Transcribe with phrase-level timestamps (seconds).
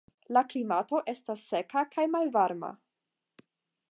[0.35, 2.73] La klimato estas seka kaj malvarma.